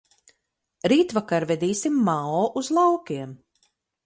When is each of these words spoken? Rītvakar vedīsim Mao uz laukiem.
Rītvakar 0.93 1.45
vedīsim 1.51 2.01
Mao 2.09 2.41
uz 2.63 2.73
laukiem. 2.79 3.39